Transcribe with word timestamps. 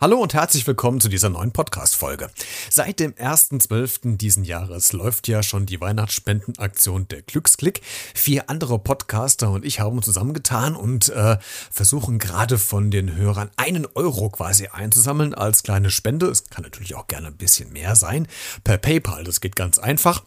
Hallo 0.00 0.18
und 0.18 0.32
herzlich 0.32 0.64
willkommen 0.64 1.00
zu 1.00 1.08
dieser 1.08 1.28
neuen 1.28 1.50
Podcast-Folge. 1.50 2.30
Seit 2.70 3.00
dem 3.00 3.14
1.12. 3.14 4.16
diesen 4.16 4.44
Jahres 4.44 4.92
läuft 4.92 5.26
ja 5.26 5.42
schon 5.42 5.66
die 5.66 5.80
Weihnachtsspendenaktion 5.80 7.08
der 7.08 7.22
Glücksklick. 7.22 7.80
Vier 8.14 8.48
andere 8.48 8.78
Podcaster 8.78 9.50
und 9.50 9.64
ich 9.64 9.80
haben 9.80 10.00
zusammengetan 10.00 10.76
und 10.76 11.08
äh, 11.08 11.38
versuchen 11.72 12.20
gerade 12.20 12.58
von 12.58 12.92
den 12.92 13.16
Hörern 13.16 13.50
einen 13.56 13.88
Euro 13.96 14.30
quasi 14.30 14.68
einzusammeln 14.68 15.34
als 15.34 15.64
kleine 15.64 15.90
Spende. 15.90 16.26
Es 16.26 16.44
kann 16.44 16.62
natürlich 16.62 16.94
auch 16.94 17.08
gerne 17.08 17.26
ein 17.26 17.36
bisschen 17.36 17.72
mehr 17.72 17.96
sein. 17.96 18.28
Per 18.62 18.78
PayPal, 18.78 19.24
das 19.24 19.40
geht 19.40 19.56
ganz 19.56 19.78
einfach. 19.78 20.22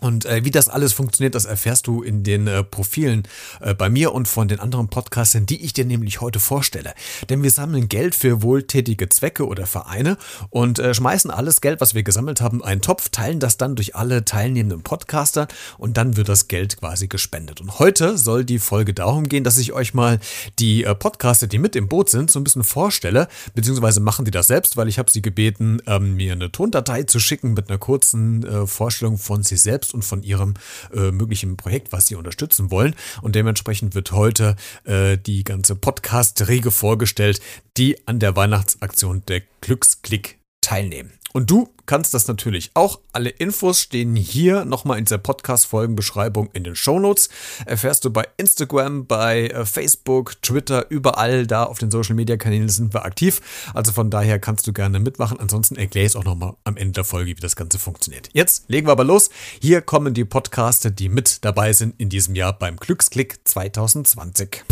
Und 0.00 0.26
äh, 0.26 0.44
wie 0.44 0.50
das 0.50 0.68
alles 0.68 0.92
funktioniert, 0.92 1.34
das 1.34 1.46
erfährst 1.46 1.86
du 1.86 2.02
in 2.02 2.22
den 2.22 2.46
äh, 2.46 2.62
Profilen 2.62 3.26
äh, 3.60 3.74
bei 3.74 3.88
mir 3.88 4.12
und 4.12 4.28
von 4.28 4.46
den 4.46 4.60
anderen 4.60 4.88
Podcastern, 4.88 5.46
die 5.46 5.64
ich 5.64 5.72
dir 5.72 5.86
nämlich 5.86 6.20
heute 6.20 6.38
vorstelle. 6.38 6.92
Denn 7.30 7.42
wir 7.42 7.50
sammeln 7.50 7.88
Geld 7.88 8.14
für 8.14 8.42
wohltätige 8.42 9.08
Zwecke 9.08 9.46
oder 9.46 9.66
Vereine 9.66 10.18
und 10.50 10.78
äh, 10.78 10.92
schmeißen 10.92 11.30
alles 11.30 11.62
Geld, 11.62 11.80
was 11.80 11.94
wir 11.94 12.02
gesammelt 12.02 12.42
haben, 12.42 12.58
in 12.58 12.64
einen 12.64 12.80
Topf, 12.82 13.08
teilen 13.08 13.40
das 13.40 13.56
dann 13.56 13.74
durch 13.74 13.96
alle 13.96 14.24
teilnehmenden 14.24 14.82
Podcaster 14.82 15.48
und 15.78 15.96
dann 15.96 16.16
wird 16.18 16.28
das 16.28 16.48
Geld 16.48 16.76
quasi 16.76 17.08
gespendet. 17.08 17.62
Und 17.62 17.78
heute 17.78 18.18
soll 18.18 18.44
die 18.44 18.58
Folge 18.58 18.92
darum 18.92 19.24
gehen, 19.24 19.44
dass 19.44 19.56
ich 19.56 19.72
euch 19.72 19.94
mal 19.94 20.20
die 20.58 20.84
äh, 20.84 20.94
Podcaster, 20.94 21.46
die 21.46 21.58
mit 21.58 21.74
im 21.74 21.88
Boot 21.88 22.10
sind, 22.10 22.30
so 22.30 22.38
ein 22.38 22.44
bisschen 22.44 22.64
vorstelle, 22.64 23.28
beziehungsweise 23.54 24.00
machen 24.00 24.26
die 24.26 24.30
das 24.30 24.46
selbst, 24.46 24.76
weil 24.76 24.88
ich 24.88 24.98
habe 24.98 25.10
sie 25.10 25.22
gebeten, 25.22 25.80
ähm, 25.86 26.16
mir 26.16 26.32
eine 26.32 26.52
Tondatei 26.52 27.04
zu 27.04 27.18
schicken 27.18 27.54
mit 27.54 27.70
einer 27.70 27.78
kurzen 27.78 28.44
äh, 28.44 28.66
Vorstellung 28.66 29.16
von 29.16 29.42
sie 29.42 29.56
selbst 29.56 29.85
selbst 29.86 29.94
und 29.94 30.04
von 30.04 30.22
ihrem 30.22 30.54
äh, 30.92 31.10
möglichen 31.10 31.56
Projekt, 31.56 31.92
was 31.92 32.06
sie 32.06 32.14
unterstützen 32.14 32.70
wollen. 32.70 32.94
Und 33.22 33.34
dementsprechend 33.34 33.94
wird 33.94 34.12
heute 34.12 34.56
äh, 34.84 35.16
die 35.18 35.44
ganze 35.44 35.76
Podcast-Rege 35.76 36.70
vorgestellt, 36.70 37.40
die 37.76 38.06
an 38.06 38.18
der 38.18 38.36
Weihnachtsaktion 38.36 39.22
der 39.28 39.42
Glücksklick 39.60 40.38
teilnehmen. 40.60 41.12
Und 41.36 41.50
du 41.50 41.68
kannst 41.84 42.14
das 42.14 42.28
natürlich 42.28 42.70
auch. 42.72 42.98
Alle 43.12 43.28
Infos 43.28 43.82
stehen 43.82 44.16
hier 44.16 44.64
nochmal 44.64 44.98
in 44.98 45.04
der 45.04 45.18
Podcast-Folgenbeschreibung 45.18 46.48
in 46.54 46.64
den 46.64 46.74
Shownotes. 46.74 47.28
Erfährst 47.66 48.06
du 48.06 48.10
bei 48.10 48.26
Instagram, 48.38 49.04
bei 49.06 49.48
äh, 49.48 49.66
Facebook, 49.66 50.40
Twitter, 50.40 50.86
überall 50.88 51.46
da 51.46 51.64
auf 51.64 51.76
den 51.76 51.90
Social-Media-Kanälen 51.90 52.70
sind 52.70 52.94
wir 52.94 53.04
aktiv. 53.04 53.42
Also 53.74 53.92
von 53.92 54.08
daher 54.08 54.38
kannst 54.38 54.66
du 54.66 54.72
gerne 54.72 54.98
mitmachen. 54.98 55.38
Ansonsten 55.38 55.76
erkläre 55.76 56.06
ich 56.06 56.12
es 56.12 56.16
auch 56.16 56.24
nochmal 56.24 56.54
am 56.64 56.78
Ende 56.78 56.92
der 56.92 57.04
Folge, 57.04 57.36
wie 57.36 57.40
das 57.40 57.54
Ganze 57.54 57.78
funktioniert. 57.78 58.30
Jetzt 58.32 58.64
legen 58.68 58.86
wir 58.88 58.92
aber 58.92 59.04
los. 59.04 59.28
Hier 59.60 59.82
kommen 59.82 60.14
die 60.14 60.24
Podcaster, 60.24 60.90
die 60.90 61.10
mit 61.10 61.44
dabei 61.44 61.74
sind 61.74 61.96
in 61.98 62.08
diesem 62.08 62.34
Jahr 62.34 62.58
beim 62.58 62.78
Glücksklick 62.78 63.40
2020. 63.44 64.64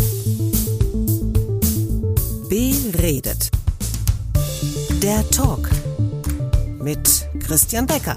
Beredet. 2.49 3.51
Der 5.03 5.29
Talk 5.29 5.69
mit 6.85 7.27
Christian 7.39 7.87
Becker. 7.87 8.13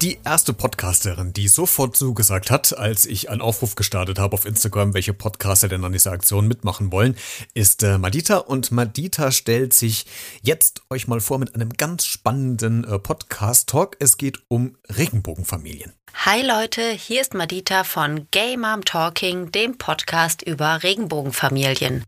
Die 0.00 0.18
erste 0.24 0.52
Podcasterin, 0.52 1.32
die 1.32 1.48
sofort 1.48 1.96
zugesagt 1.96 2.52
hat, 2.52 2.78
als 2.78 3.04
ich 3.04 3.30
einen 3.30 3.40
Aufruf 3.40 3.74
gestartet 3.74 4.20
habe 4.20 4.34
auf 4.34 4.44
Instagram, 4.44 4.94
welche 4.94 5.12
Podcaster 5.12 5.66
denn 5.66 5.84
an 5.84 5.90
dieser 5.90 6.12
Aktion 6.12 6.46
mitmachen 6.46 6.92
wollen, 6.92 7.16
ist 7.54 7.82
äh, 7.82 7.98
Madita. 7.98 8.36
Und 8.36 8.70
Madita 8.70 9.32
stellt 9.32 9.74
sich 9.74 10.06
jetzt 10.40 10.82
euch 10.88 11.08
mal 11.08 11.18
vor 11.18 11.40
mit 11.40 11.56
einem 11.56 11.70
ganz 11.70 12.06
spannenden 12.06 12.84
äh, 12.84 13.00
Podcast-Talk. 13.00 13.96
Es 13.98 14.18
geht 14.18 14.38
um 14.46 14.76
Regenbogenfamilien. 14.88 15.94
Hi 16.14 16.46
Leute, 16.46 16.90
hier 16.92 17.22
ist 17.22 17.34
Madita 17.34 17.82
von 17.82 18.28
Gay 18.30 18.56
Mom 18.56 18.84
Talking, 18.84 19.50
dem 19.50 19.78
Podcast 19.78 20.42
über 20.42 20.84
Regenbogenfamilien. 20.84 22.04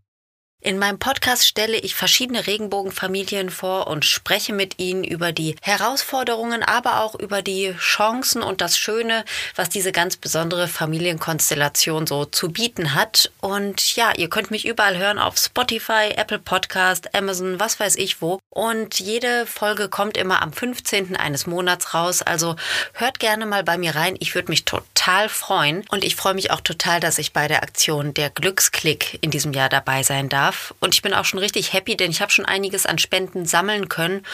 In 0.60 0.76
meinem 0.76 0.98
Podcast 0.98 1.46
stelle 1.46 1.76
ich 1.76 1.94
verschiedene 1.94 2.48
Regenbogenfamilien 2.48 3.48
vor 3.48 3.86
und 3.86 4.04
spreche 4.04 4.52
mit 4.52 4.80
ihnen 4.80 5.04
über 5.04 5.30
die 5.30 5.54
Herausforderungen, 5.62 6.64
aber 6.64 7.00
auch 7.00 7.14
über 7.14 7.42
die 7.42 7.76
Chancen 7.78 8.42
und 8.42 8.60
das 8.60 8.76
Schöne, 8.76 9.24
was 9.54 9.68
diese 9.68 9.92
ganz 9.92 10.16
besondere 10.16 10.66
Familienkonstellation 10.66 12.08
so 12.08 12.24
zu 12.24 12.50
bieten 12.50 12.96
hat. 12.96 13.30
Und 13.40 13.94
ja, 13.94 14.12
ihr 14.16 14.28
könnt 14.28 14.50
mich 14.50 14.66
überall 14.66 14.98
hören 14.98 15.20
auf 15.20 15.38
Spotify, 15.38 16.10
Apple 16.16 16.40
Podcast, 16.40 17.14
Amazon, 17.14 17.60
was 17.60 17.78
weiß 17.78 17.94
ich 17.94 18.20
wo. 18.20 18.40
Und 18.50 18.98
jede 18.98 19.46
Folge 19.46 19.88
kommt 19.88 20.16
immer 20.16 20.42
am 20.42 20.52
15. 20.52 21.14
eines 21.14 21.46
Monats 21.46 21.94
raus. 21.94 22.20
Also 22.20 22.56
hört 22.94 23.20
gerne 23.20 23.46
mal 23.46 23.62
bei 23.62 23.78
mir 23.78 23.94
rein. 23.94 24.16
Ich 24.18 24.34
würde 24.34 24.50
mich 24.50 24.64
total 24.64 25.28
freuen. 25.28 25.84
Und 25.88 26.02
ich 26.04 26.16
freue 26.16 26.34
mich 26.34 26.50
auch 26.50 26.60
total, 26.60 26.98
dass 26.98 27.18
ich 27.18 27.32
bei 27.32 27.46
der 27.46 27.62
Aktion 27.62 28.12
der 28.12 28.30
Glücksklick 28.30 29.18
in 29.20 29.30
diesem 29.30 29.52
Jahr 29.52 29.68
dabei 29.68 30.02
sein 30.02 30.28
darf 30.28 30.47
darf. 30.48 30.74
Und 30.80 30.94
ich 30.94 31.02
bin 31.02 31.14
auch 31.14 31.24
schon 31.24 31.38
richtig 31.38 31.72
happy, 31.72 31.96
denn 31.96 32.10
ich 32.10 32.20
habe 32.20 32.32
schon 32.32 32.44
einiges 32.44 32.86
an 32.86 32.98
Spenden 32.98 33.44
sammeln 33.46 33.88
können 33.88 34.24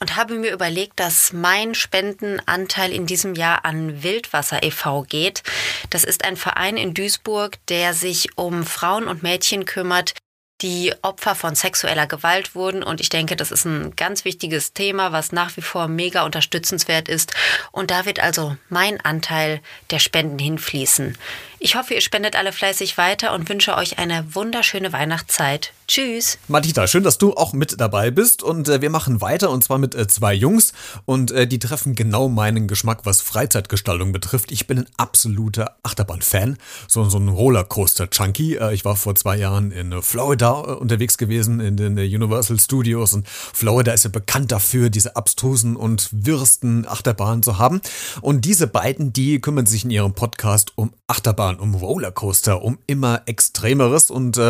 und 0.00 0.16
habe 0.16 0.34
mir 0.34 0.52
überlegt, 0.52 1.00
dass 1.00 1.32
mein 1.32 1.74
Spendenanteil 1.74 2.92
in 2.92 3.06
diesem 3.06 3.34
Jahr 3.34 3.64
an 3.64 4.02
Wildwasser 4.02 4.62
e.V. 4.62 5.02
geht. 5.02 5.42
Das 5.90 6.04
ist 6.04 6.24
ein 6.24 6.36
Verein 6.36 6.76
in 6.76 6.94
Duisburg, 6.94 7.58
der 7.68 7.94
sich 7.94 8.36
um 8.36 8.64
Frauen 8.64 9.08
und 9.08 9.22
Mädchen 9.22 9.64
kümmert, 9.64 10.14
die 10.62 10.94
Opfer 11.02 11.34
von 11.34 11.54
sexueller 11.54 12.06
Gewalt 12.06 12.54
wurden. 12.54 12.82
Und 12.82 13.00
ich 13.00 13.08
denke, 13.08 13.36
das 13.36 13.50
ist 13.50 13.64
ein 13.64 13.94
ganz 13.96 14.24
wichtiges 14.24 14.72
Thema, 14.72 15.12
was 15.12 15.32
nach 15.32 15.56
wie 15.56 15.62
vor 15.62 15.88
mega 15.88 16.24
unterstützenswert 16.24 17.08
ist. 17.08 17.34
Und 17.72 17.90
da 17.90 18.06
wird 18.06 18.20
also 18.20 18.56
mein 18.68 19.00
Anteil 19.00 19.60
der 19.90 19.98
Spenden 19.98 20.38
hinfließen. 20.38 21.18
Ich 21.58 21.76
hoffe, 21.76 21.94
ihr 21.94 22.00
spendet 22.00 22.36
alle 22.36 22.52
fleißig 22.52 22.98
weiter 22.98 23.32
und 23.32 23.48
wünsche 23.48 23.76
euch 23.76 23.98
eine 23.98 24.34
wunderschöne 24.34 24.92
Weihnachtszeit. 24.92 25.72
Tschüss. 25.92 26.38
Matita, 26.48 26.86
schön, 26.86 27.04
dass 27.04 27.18
du 27.18 27.34
auch 27.34 27.52
mit 27.52 27.78
dabei 27.78 28.10
bist 28.10 28.42
und 28.42 28.66
äh, 28.70 28.80
wir 28.80 28.88
machen 28.88 29.20
weiter 29.20 29.50
und 29.50 29.62
zwar 29.62 29.76
mit 29.76 29.94
äh, 29.94 30.06
zwei 30.06 30.32
Jungs 30.32 30.72
und 31.04 31.30
äh, 31.32 31.46
die 31.46 31.58
treffen 31.58 31.94
genau 31.94 32.30
meinen 32.30 32.66
Geschmack, 32.66 33.00
was 33.04 33.20
Freizeitgestaltung 33.20 34.10
betrifft. 34.10 34.52
Ich 34.52 34.66
bin 34.66 34.78
ein 34.78 34.86
absoluter 34.96 35.76
Achterbahn-Fan, 35.82 36.56
so, 36.88 37.04
so 37.04 37.18
ein 37.18 37.28
Rollercoaster-Junkie. 37.28 38.54
Äh, 38.54 38.72
ich 38.72 38.86
war 38.86 38.96
vor 38.96 39.14
zwei 39.16 39.36
Jahren 39.36 39.70
in 39.70 39.92
äh, 39.92 40.00
Florida 40.00 40.62
äh, 40.62 40.72
unterwegs 40.72 41.18
gewesen, 41.18 41.60
in 41.60 41.76
den 41.76 41.98
Universal 41.98 42.58
Studios 42.58 43.12
und 43.12 43.28
Florida 43.28 43.92
ist 43.92 44.04
ja 44.04 44.10
bekannt 44.10 44.50
dafür, 44.50 44.88
diese 44.88 45.14
abstrusen 45.16 45.76
und 45.76 46.08
wirsten 46.10 46.88
Achterbahnen 46.88 47.42
zu 47.42 47.58
haben. 47.58 47.82
Und 48.22 48.46
diese 48.46 48.66
beiden, 48.66 49.12
die 49.12 49.42
kümmern 49.42 49.66
sich 49.66 49.84
in 49.84 49.90
ihrem 49.90 50.14
Podcast 50.14 50.72
um 50.74 50.94
Achterbahn 51.06 51.56
um 51.56 51.74
Rollercoaster, 51.74 52.62
um 52.62 52.78
immer 52.86 53.20
Extremeres 53.26 54.10
und 54.10 54.40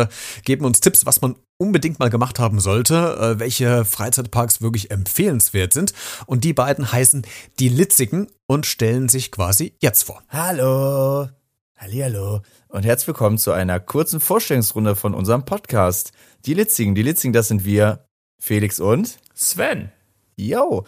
geben 0.45 0.63
uns 0.63 0.79
Tipps, 0.79 1.05
was 1.05 1.21
man 1.21 1.32
unbedingt 1.57 1.99
mal 1.99 2.09
gemacht 2.09 2.39
haben 2.39 2.59
sollte, 2.59 2.95
äh, 2.95 3.39
welche 3.39 3.85
Freizeitparks 3.85 4.61
wirklich 4.61 4.91
empfehlenswert 4.91 5.73
sind. 5.73 5.93
Und 6.25 6.43
die 6.43 6.53
beiden 6.53 6.91
heißen 6.91 7.25
die 7.59 7.69
Litzigen 7.69 8.27
und 8.47 8.65
stellen 8.65 9.09
sich 9.09 9.31
quasi 9.31 9.73
jetzt 9.79 10.03
vor. 10.03 10.21
Hallo. 10.29 11.29
Hallihallo. 11.77 12.41
Und 12.67 12.85
herzlich 12.85 13.07
willkommen 13.07 13.37
zu 13.37 13.51
einer 13.51 13.79
kurzen 13.79 14.19
Vorstellungsrunde 14.19 14.95
von 14.95 15.13
unserem 15.13 15.45
Podcast. 15.45 16.11
Die 16.45 16.53
Litzigen. 16.53 16.95
Die 16.95 17.03
Litzigen, 17.03 17.33
das 17.33 17.47
sind 17.47 17.65
wir, 17.65 18.05
Felix 18.39 18.79
und 18.79 19.17
Sven. 19.33 19.91
Yo. 20.35 20.85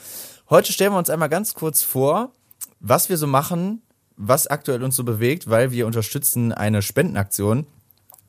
Heute 0.50 0.74
stellen 0.74 0.94
wir 0.94 0.98
uns 0.98 1.10
einmal 1.10 1.30
ganz 1.30 1.54
kurz 1.54 1.84
vor, 1.84 2.32
was 2.80 3.10
wir 3.10 3.18
so 3.18 3.28
machen, 3.28 3.82
was 4.16 4.48
aktuell 4.48 4.84
uns 4.84 4.96
so 4.96 5.04
bewegt, 5.04 5.50
weil 5.50 5.72
wir 5.72 5.88
unterstützen 5.88 6.52
eine 6.52 6.82
Spendenaktion. 6.82 7.68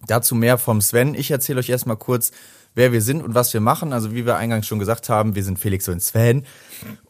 Dazu 0.07 0.35
mehr 0.35 0.59
vom 0.59 0.81
Sven. 0.81 1.15
Ich 1.15 1.31
erzähle 1.31 1.61
euch 1.61 1.69
erstmal 1.69 1.97
kurz, 1.97 2.33
wer 2.75 2.93
wir 2.93 3.03
sind 3.03 3.23
und 3.23 3.35
was 3.35 3.53
wir 3.53 3.61
machen. 3.61 3.93
Also 3.93 4.15
wie 4.15 4.27
wir 4.27 4.37
eingangs 4.37 4.67
schon 4.67 4.79
gesagt 4.79 5.09
haben, 5.09 5.35
wir 5.35 5.43
sind 5.43 5.59
Felix 5.59 5.89
und 5.89 6.03
Sven 6.03 6.45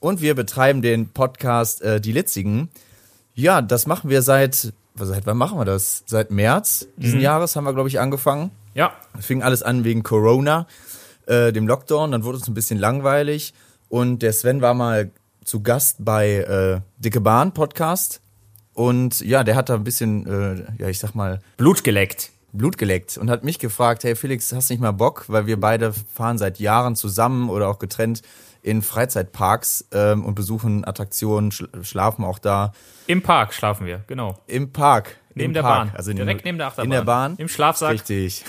und 0.00 0.20
wir 0.20 0.34
betreiben 0.34 0.82
den 0.82 1.08
Podcast 1.08 1.82
äh, 1.82 2.00
Die 2.00 2.12
Litzigen. 2.12 2.70
Ja, 3.34 3.60
das 3.60 3.86
machen 3.86 4.08
wir 4.08 4.22
seit, 4.22 4.72
seit 4.94 5.26
wann 5.26 5.36
machen 5.36 5.58
wir 5.58 5.64
das? 5.64 6.04
Seit 6.06 6.30
März 6.30 6.86
diesen 6.96 7.18
mhm. 7.18 7.24
Jahres 7.24 7.56
haben 7.56 7.64
wir, 7.64 7.74
glaube 7.74 7.88
ich, 7.88 8.00
angefangen. 8.00 8.50
Ja. 8.74 8.92
Es 9.18 9.26
fing 9.26 9.42
alles 9.42 9.62
an 9.62 9.84
wegen 9.84 10.02
Corona, 10.02 10.66
äh, 11.26 11.52
dem 11.52 11.66
Lockdown. 11.66 12.12
Dann 12.12 12.24
wurde 12.24 12.38
es 12.38 12.48
ein 12.48 12.54
bisschen 12.54 12.78
langweilig 12.78 13.52
und 13.88 14.22
der 14.22 14.32
Sven 14.32 14.62
war 14.62 14.74
mal 14.74 15.10
zu 15.44 15.62
Gast 15.62 16.04
bei 16.04 16.36
äh, 16.36 16.80
Dicke 16.98 17.20
Bahn 17.20 17.52
Podcast 17.52 18.20
und 18.76 19.20
ja, 19.20 19.42
der 19.42 19.56
hat 19.56 19.70
da 19.70 19.74
ein 19.74 19.84
bisschen, 19.84 20.26
äh, 20.26 20.64
ja, 20.78 20.88
ich 20.88 20.98
sag 20.98 21.14
mal. 21.14 21.40
Blut 21.56 21.82
geleckt. 21.82 22.30
Blut 22.52 22.78
geleckt 22.78 23.18
und 23.18 23.30
hat 23.30 23.44
mich 23.44 23.58
gefragt, 23.58 24.04
hey 24.04 24.16
Felix, 24.16 24.52
hast 24.52 24.70
nicht 24.70 24.80
mal 24.80 24.92
Bock, 24.92 25.24
weil 25.28 25.46
wir 25.46 25.60
beide 25.60 25.92
fahren 25.92 26.38
seit 26.38 26.58
Jahren 26.58 26.96
zusammen 26.96 27.50
oder 27.50 27.68
auch 27.68 27.78
getrennt 27.78 28.22
in 28.62 28.82
Freizeitparks 28.82 29.86
ähm, 29.92 30.24
und 30.24 30.34
besuchen 30.34 30.84
Attraktionen, 30.84 31.52
schl 31.52 31.68
schlafen 31.82 32.24
auch 32.24 32.38
da. 32.38 32.72
Im 33.06 33.22
Park 33.22 33.54
schlafen 33.54 33.86
wir, 33.86 34.02
genau. 34.06 34.38
Im 34.46 34.72
Park. 34.72 35.16
Neben 35.36 35.50
Im 35.50 35.54
der 35.54 35.62
Park. 35.62 35.88
Bahn. 35.88 35.96
Also 35.96 36.10
in 36.10 36.16
Direkt 36.16 36.44
neben 36.44 36.58
der 36.58 36.68
Achterbahn. 36.68 36.84
In 36.86 36.90
der 36.90 37.04
Bahn. 37.04 37.34
Im 37.36 37.48
Schlafsack. 37.48 37.92
Richtig. 37.92 38.42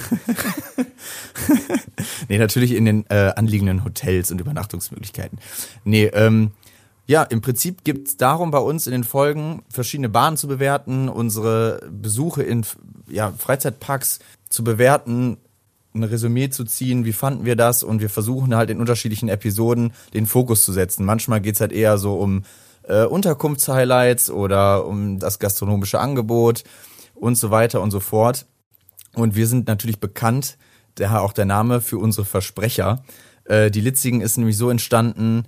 nee, 2.29 2.37
natürlich 2.37 2.71
in 2.71 2.85
den 2.85 3.05
äh, 3.09 3.33
anliegenden 3.35 3.83
Hotels 3.83 4.31
und 4.31 4.39
Übernachtungsmöglichkeiten. 4.39 5.37
Nee, 5.83 6.05
ähm, 6.05 6.51
Ja, 7.07 7.23
im 7.23 7.39
Prinzip 7.39 7.85
gibt 7.85 8.09
es 8.09 8.17
darum 8.17 8.51
bei 8.51 8.57
uns 8.59 8.85
in 8.85 8.91
den 8.91 9.05
Folgen 9.05 9.63
verschiedene 9.69 10.09
Bahnen 10.09 10.35
zu 10.35 10.49
bewerten, 10.49 11.07
unsere 11.07 11.81
Besuche 11.89 12.43
in 12.43 12.65
ja, 13.09 13.31
Freizeitparks 13.31 14.19
zu 14.49 14.65
bewerten, 14.65 15.37
ein 15.95 16.03
Resümee 16.03 16.49
zu 16.49 16.65
ziehen, 16.65 17.05
wie 17.05 17.13
fanden 17.13 17.45
wir 17.45 17.55
das 17.55 17.81
und 17.81 18.01
wir 18.01 18.09
versuchen 18.09 18.53
halt 18.55 18.69
in 18.69 18.81
unterschiedlichen 18.81 19.29
Episoden 19.29 19.93
den 20.13 20.25
Fokus 20.25 20.65
zu 20.65 20.73
setzen. 20.73 21.05
Manchmal 21.05 21.39
geht's 21.39 21.61
halt 21.61 21.71
eher 21.71 21.97
so 21.97 22.15
um 22.15 22.43
äh, 22.83 23.05
Unterkunftshighlights 23.05 24.29
oder 24.29 24.85
um 24.85 25.17
das 25.17 25.39
gastronomische 25.39 25.99
Angebot 25.99 26.65
und 27.15 27.35
so 27.35 27.51
weiter 27.51 27.81
und 27.81 27.91
so 27.91 28.01
fort. 28.01 28.45
Und 29.13 29.35
wir 29.35 29.47
sind 29.47 29.67
natürlich 29.67 30.01
bekannt, 30.01 30.57
daher 30.95 31.21
auch 31.21 31.31
der 31.31 31.45
Name 31.45 31.79
für 31.79 31.99
unsere 31.99 32.25
Versprecher. 32.25 33.01
Äh, 33.45 33.71
die 33.71 33.81
Litzigen 33.81 34.19
ist 34.19 34.37
nämlich 34.37 34.57
so 34.57 34.69
entstanden, 34.69 35.45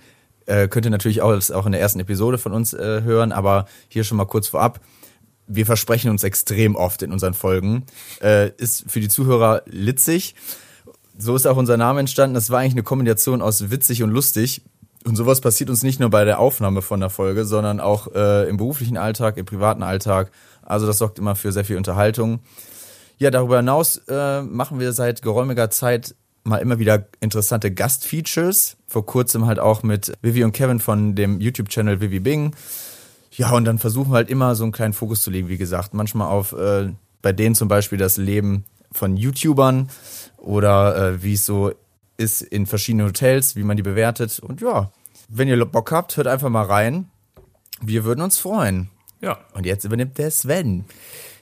äh, 0.50 0.68
könnt 0.68 0.86
ihr 0.86 0.92
natürlich 0.92 1.22
auch, 1.22 1.31
auch 1.51 1.66
in 1.66 1.72
der 1.72 1.81
ersten 1.81 2.00
Episode 2.00 2.38
von 2.38 2.54
uns 2.54 2.74
äh, 2.74 3.04
hören, 3.04 3.31
aber 3.31 3.66
hier 3.88 4.04
schon 4.04 4.18
mal 4.18 4.25
kurz 4.25 4.48
vorab. 4.48 4.80
Wir 5.48 5.66
versprechen 5.66 6.10
uns 6.10 6.24
extrem 6.24 6.75
oft 6.75 7.01
in 7.01 7.12
unseren 7.12 7.34
Folgen. 7.34 7.86
Äh, 8.22 8.50
ist 8.57 8.86
für 8.88 9.00
die 9.00 9.10
Zuhörer 9.10 9.62
litzig. 9.66 10.36
So 11.18 11.36
ist 11.36 11.48
auch 11.48 11.57
unser 11.57 11.78
Name 11.78 12.00
entstanden. 12.00 12.34
Das 12.34 12.50
war 12.50 12.60
eigentlich 12.60 12.74
eine 12.74 12.84
Kombination 12.84 13.42
aus 13.42 13.69
witzig 13.69 14.04
und 14.04 14.12
lustig. 14.12 14.62
Und 15.06 15.16
sowas 15.16 15.40
passiert 15.42 15.69
uns 15.69 15.84
nicht 15.84 16.00
nur 16.00 16.10
bei 16.10 16.25
der 16.25 16.40
Aufnahme 16.40 16.81
von 16.81 17.00
der 17.00 17.10
Folge, 17.10 17.46
sondern 17.46 17.80
auch 17.80 18.13
äh, 18.13 18.50
im 18.50 18.57
beruflichen 18.57 18.98
Alltag, 18.98 19.38
im 19.38 19.46
privaten 19.46 19.84
Alltag. 19.84 20.31
Also 20.62 20.88
das 20.88 20.98
sorgt 20.98 21.19
immer 21.19 21.36
für 21.36 21.51
sehr 21.51 21.66
viel 21.66 21.78
Unterhaltung. 21.78 22.40
Ja, 23.18 23.31
darüber 23.31 23.57
hinaus 23.57 24.01
äh, 24.07 24.42
machen 24.42 24.80
wir 24.80 24.94
seit 24.94 25.22
geräumiger 25.22 25.69
Zeit 25.69 26.16
mal 26.44 26.57
immer 26.57 26.80
wieder 26.80 27.07
interessante 27.19 27.71
Gastfeatures. 27.71 28.77
Vor 28.88 29.06
kurzem 29.06 29.45
halt 29.45 29.59
auch 29.59 29.83
mit 29.83 30.13
Vivi 30.21 30.44
und 30.44 30.51
Kevin 30.51 30.80
von 30.80 31.15
dem 31.15 31.39
YouTube-Channel 31.39 32.01
Vivi 32.01 32.19
Bing. 32.19 32.56
Ja, 33.31 33.51
und 33.51 33.65
dann 33.65 33.80
versuchen 33.80 34.12
wir 34.12 34.18
halt 34.18 34.30
immer 34.30 34.56
so 34.56 34.63
einen 34.63 34.71
kleinen 34.71 34.94
Fokus 34.94 35.21
zu 35.21 35.30
legen, 35.30 35.47
wie 35.47 35.57
gesagt. 35.57 35.94
Manchmal 35.94 36.27
auf 36.27 36.53
äh, 36.53 36.89
bei 37.21 37.33
denen 37.33 37.56
zum 37.56 37.68
Beispiel 37.68 37.97
das 37.97 38.18
Leben 38.18 38.65
von 38.91 39.18
YouTubern 39.18 39.89
oder 40.38 40.95
äh, 40.95 41.24
wie 41.24 41.33
es 41.33 41.45
so 41.45 41.71
ist 42.18 42.41
in 42.41 42.65
verschiedenen 42.65 43.07
Hotels, 43.07 43.56
wie 43.56 43.63
man 43.63 43.77
die 43.77 43.83
bewertet. 43.83 44.39
Und 44.39 44.62
ja, 44.62 44.91
wenn 45.30 45.47
ihr 45.47 45.63
Bock 45.65 45.91
habt, 45.91 46.18
hört 46.18 46.27
einfach 46.27 46.50
mal 46.50 46.65
rein. 46.65 47.09
Wir 47.81 48.03
würden 48.03 48.21
uns 48.21 48.38
freuen. 48.38 48.89
Ja. 49.21 49.39
Und 49.53 49.65
jetzt 49.65 49.86
übernimmt 49.86 50.18
der 50.18 50.31
Sven. 50.31 50.86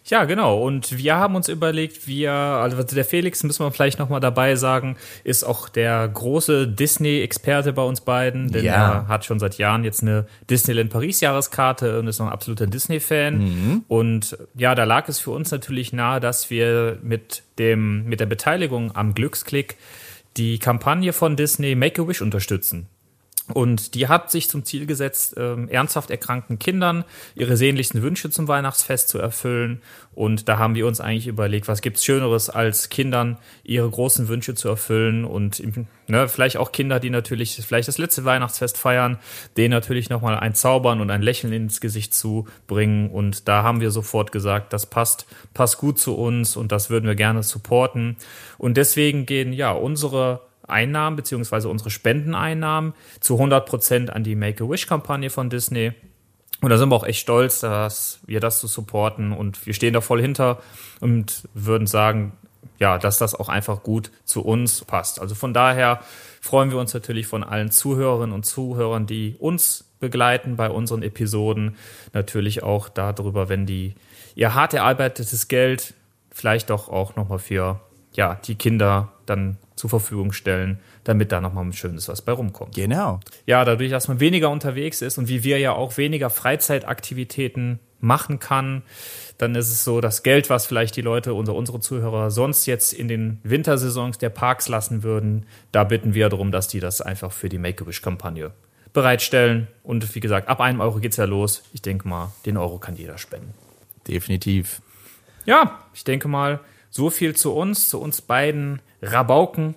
Ja, 0.09 0.24
genau. 0.24 0.62
Und 0.63 0.98
wir 0.98 1.18
haben 1.18 1.36
uns 1.36 1.50
überlegt, 1.50 2.07
wir, 2.07 2.31
also 2.31 2.81
der 2.81 3.04
Felix, 3.04 3.44
müssen 3.44 3.65
wir 3.65 3.71
vielleicht 3.71 4.00
nochmal 4.00 4.21
dabei 4.21 4.56
sagen, 4.56 4.95
ist 5.25 5.44
auch 5.44 5.68
der 5.68 6.07
große 6.07 6.68
Disney-Experte 6.68 7.74
bei 7.74 7.81
uns 7.83 8.01
beiden, 8.01 8.51
denn 8.51 8.63
Ja. 8.63 8.74
er 8.74 9.07
hat 9.09 9.25
schon 9.25 9.39
seit 9.39 9.57
Jahren 9.57 9.83
jetzt 9.83 10.01
eine 10.04 10.25
Disneyland 10.50 10.89
Paris-Jahreskarte 10.92 12.00
und 12.00 12.07
ist 12.07 12.19
noch 12.19 12.27
ein 12.27 12.31
absoluter 12.33 12.68
Disney-Fan. 12.68 13.83
Und 13.89 14.38
ja, 14.56 14.75
da 14.75 14.86
lag 14.86 15.09
es 15.09 15.19
für 15.19 15.31
uns 15.31 15.51
natürlich 15.51 15.92
nahe, 15.92 16.19
dass 16.21 16.50
wir 16.50 16.98
mit 17.01 17.44
dem, 17.59 18.06
mit 18.06 18.19
der 18.21 18.27
Beteiligung 18.27 18.95
am 18.95 19.13
Glücksklick 19.13 19.75
die 20.38 20.59
Kampagne 20.59 21.12
von 21.13 21.36
Disney 21.36 21.75
Make-A-Wish 21.75 22.21
unterstützen. 22.21 22.88
Und 23.53 23.95
die 23.95 24.09
hat 24.09 24.29
sich 24.29 24.49
zum 24.49 24.65
Ziel 24.65 24.85
gesetzt, 24.85 25.35
ähm, 25.38 25.69
ernsthaft 25.69 26.11
erkrankten 26.11 26.59
Kindern 26.59 27.05
ihre 27.33 27.55
sehnlichsten 27.55 28.01
Wünsche 28.01 28.29
zum 28.29 28.47
Weihnachtsfest 28.47 29.07
zu 29.07 29.19
erfüllen. 29.19 29.81
Und 30.13 30.49
da 30.49 30.57
haben 30.57 30.75
wir 30.75 30.85
uns 30.85 30.99
eigentlich 30.99 31.27
überlegt, 31.27 31.67
was 31.67 31.81
gibt's 31.81 32.03
Schöneres, 32.03 32.49
als 32.49 32.89
Kindern 32.89 33.38
ihre 33.63 33.89
großen 33.89 34.27
Wünsche 34.27 34.55
zu 34.55 34.67
erfüllen 34.67 35.23
und 35.23 35.61
ne, 36.07 36.27
vielleicht 36.27 36.57
auch 36.57 36.71
Kinder, 36.71 36.99
die 36.99 37.09
natürlich 37.09 37.55
vielleicht 37.65 37.88
das 37.88 37.97
letzte 37.97 38.25
Weihnachtsfest 38.25 38.77
feiern, 38.77 39.17
denen 39.55 39.71
natürlich 39.71 40.09
nochmal 40.09 40.38
ein 40.38 40.55
Zaubern 40.55 40.99
und 40.99 41.11
ein 41.11 41.21
Lächeln 41.21 41.53
ins 41.53 41.79
Gesicht 41.79 42.13
zu 42.13 42.47
bringen. 42.65 43.09
Und 43.11 43.47
da 43.47 43.63
haben 43.63 43.79
wir 43.79 43.91
sofort 43.91 44.31
gesagt, 44.31 44.73
das 44.73 44.88
passt, 44.88 45.25
passt 45.53 45.77
gut 45.77 45.99
zu 45.99 46.15
uns 46.15 46.57
und 46.57 46.71
das 46.71 46.89
würden 46.89 47.05
wir 47.05 47.15
gerne 47.15 47.44
supporten. 47.44 48.17
Und 48.57 48.75
deswegen 48.75 49.25
gehen 49.25 49.53
ja 49.53 49.71
unsere 49.71 50.46
Einnahmen 50.68 51.16
beziehungsweise 51.16 51.69
unsere 51.69 51.90
Spendeneinnahmen 51.90 52.94
zu 53.19 53.36
100 53.36 53.66
Prozent 53.66 54.10
an 54.12 54.24
die 54.24 54.36
Make-A-Wish-Kampagne 54.36 55.30
von 55.30 55.50
Disney. 55.50 55.94
Und 56.62 56.69
da 56.69 56.78
sind 56.78 56.90
wir 56.90 56.96
auch 56.96 57.06
echt 57.06 57.19
stolz, 57.19 57.60
dass 57.60 58.19
wir 58.25 58.40
das 58.40 58.60
so 58.60 58.68
supporten 58.68 59.31
und 59.31 59.66
wir 59.66 59.74
stehen 59.74 59.94
da 59.94 60.02
voll 60.02 60.22
hinter 60.22 60.62
und 61.00 61.48
würden 61.54 61.88
sagen, 61.88 62.34
ja, 62.80 62.98
dass 62.98 63.18
das 63.18 63.36
auch 63.36 63.50
einfach 63.50 63.84
gut 63.84 64.12
zu 64.24 64.44
uns 64.44 64.84
passt. 64.86 65.19
Also 65.19 65.36
von 65.36 65.54
daher 65.54 66.02
freuen 66.42 66.72
wir 66.72 66.78
uns 66.78 66.94
natürlich 66.94 67.28
von 67.28 67.44
allen 67.44 67.72
Zuhörerinnen 67.72 68.34
und 68.34 68.44
Zuhörern, 68.44 69.08
die 69.08 69.36
uns 69.40 69.86
begleiten 70.00 70.56
bei 70.56 70.69
unseren 70.69 71.02
Episoden, 71.02 71.75
natürlich 72.14 72.64
auch 72.64 72.90
darüber, 72.90 73.50
wenn 73.50 73.66
die 73.66 73.96
ihr 74.36 74.54
hart 74.54 74.74
erarbeitetes 74.74 75.48
Geld 75.48 75.96
vielleicht 76.31 76.69
doch 76.69 76.90
auch 76.90 77.16
nochmal 77.16 77.40
für 77.40 77.81
ja, 78.18 78.36
die 78.44 78.56
Kinder 78.56 79.14
dann 79.25 79.58
zur 79.75 79.90
Verfügung 79.90 80.34
stellen, 80.34 80.80
damit 81.04 81.31
da 81.31 81.40
nochmal 81.40 81.64
ein 81.64 81.72
schönes 81.72 82.10
was 82.10 82.24
bei 82.24 82.31
rumkommt. 82.31 82.75
Genau. 82.75 83.19
Ja, 83.46 83.64
dadurch, 83.64 83.92
dass 83.92 84.08
man 84.08 84.19
weniger 84.19 84.50
unterwegs 84.50 85.02
ist 85.02 85.18
und 85.18 85.30
wie 85.30 85.44
wir 85.44 85.60
ja 85.60 85.72
auch 85.74 85.98
weniger 85.98 86.30
Freizeitaktivitäten 86.30 87.80
machen 88.00 88.40
kann, 88.40 88.81
dann 89.38 89.54
ist 89.54 89.69
es 89.69 89.84
so, 89.84 90.02
das 90.02 90.24
Geld, 90.24 90.50
was 90.50 90.66
vielleicht 90.66 90.96
die 90.96 91.02
Leute, 91.02 91.36
unsere, 91.36 91.56
unsere 91.56 91.80
Zuhörer 91.80 92.31
sonst 92.31 92.66
jetzt 92.66 92.92
in 92.92 93.08
den 93.08 93.40
Wintersaisons 93.44 94.18
der 94.18 94.30
Parks 94.30 94.68
lassen 94.68 95.04
würden, 95.04 95.46
da 95.72 95.84
bitten 95.84 96.16
wir 96.16 96.30
darum, 96.30 96.52
dass 96.52 96.68
die 96.68 96.80
das 96.80 97.02
einfach 97.02 97.31
für 97.31 97.50
die 97.50 97.60
Make-A-Wish-Kampagne 97.60 98.52
bereitstellen. 98.94 99.68
Und 99.84 100.16
wie 100.16 100.19
gesagt, 100.19 100.48
ab 100.48 100.60
einem 100.60 100.81
Euro 100.81 101.00
geht's 101.00 101.18
ja 101.18 101.25
los. 101.25 101.62
Ich 101.72 101.84
denke 101.84 102.08
mal, 102.08 102.31
den 102.48 102.58
Euro 102.58 102.80
kann 102.80 102.96
jeder 102.96 103.19
spenden. 103.19 103.54
Definitiv. 104.08 104.81
Ja, 105.46 105.80
ich 105.94 106.04
denke 106.04 106.28
mal, 106.28 106.60
so 106.89 107.10
viel 107.10 107.36
zu 107.36 107.54
uns, 107.54 107.89
zu 107.89 108.00
uns 108.00 108.22
beiden 108.22 108.81
Rabauken. 109.01 109.75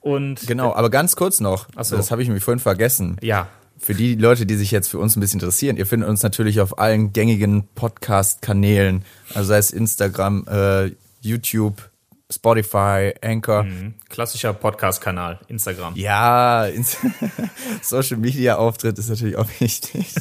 Und 0.00 0.46
Genau, 0.46 0.74
aber 0.74 0.90
ganz 0.90 1.14
kurz 1.16 1.40
noch, 1.40 1.68
so. 1.82 1.96
das 1.96 2.10
habe 2.10 2.22
ich 2.22 2.28
mir 2.28 2.40
vorhin 2.40 2.58
vergessen. 2.60 3.16
ja, 3.22 3.48
Für 3.78 3.94
die 3.94 4.14
Leute, 4.16 4.46
die 4.46 4.54
sich 4.56 4.70
jetzt 4.70 4.88
für 4.88 4.98
uns 4.98 5.16
ein 5.16 5.20
bisschen 5.20 5.38
interessieren, 5.40 5.76
ihr 5.76 5.86
findet 5.86 6.08
uns 6.08 6.22
natürlich 6.22 6.60
auf 6.60 6.78
allen 6.78 7.12
gängigen 7.12 7.68
Podcast-Kanälen, 7.74 9.04
also 9.34 9.48
sei 9.48 9.58
es 9.58 9.70
Instagram, 9.70 10.44
äh, 10.48 10.90
YouTube, 11.20 11.90
Spotify, 12.30 13.12
Anchor. 13.22 13.66
klassischer 14.08 14.52
Podcast-Kanal, 14.54 15.38
Instagram. 15.48 15.94
Ja, 15.96 16.64
ins 16.66 16.96
Social 17.82 18.16
Media 18.16 18.56
Auftritt 18.56 18.98
ist 18.98 19.08
natürlich 19.10 19.36
auch 19.36 19.48
wichtig. 19.60 20.14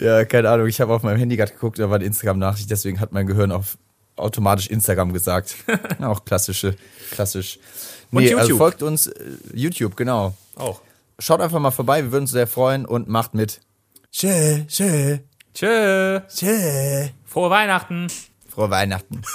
ja, 0.00 0.24
keine 0.24 0.50
Ahnung, 0.50 0.66
ich 0.66 0.80
habe 0.80 0.92
auf 0.94 1.02
meinem 1.02 1.18
Handy 1.18 1.36
gerade 1.36 1.52
geguckt, 1.52 1.78
da 1.78 1.88
war 1.90 1.96
eine 1.96 2.04
Instagram-Nachricht, 2.04 2.70
deswegen 2.70 2.98
hat 3.00 3.12
mein 3.12 3.26
Gehirn 3.26 3.52
auf 3.52 3.76
automatisch 4.20 4.68
Instagram 4.68 5.12
gesagt. 5.12 5.56
auch 6.00 6.24
klassische, 6.24 6.76
klassisch. 7.10 7.58
Und 8.12 8.22
Nee, 8.22 8.34
also 8.34 8.48
YouTube. 8.48 8.58
folgt 8.58 8.82
uns 8.82 9.06
äh, 9.06 9.24
YouTube, 9.54 9.96
genau. 9.96 10.34
Auch. 10.56 10.80
Schaut 11.18 11.40
einfach 11.40 11.58
mal 11.60 11.70
vorbei, 11.70 12.02
wir 12.02 12.12
würden 12.12 12.24
uns 12.24 12.30
sehr 12.30 12.46
freuen 12.46 12.86
und 12.86 13.08
macht 13.08 13.34
mit. 13.34 13.60
Tschö, 14.12 14.64
tschö, 14.66 15.18
Tschö. 15.54 16.20
tschö. 16.28 17.08
Frohe 17.26 17.50
Weihnachten. 17.50 18.08
Frohe 18.48 18.70
Weihnachten. 18.70 19.22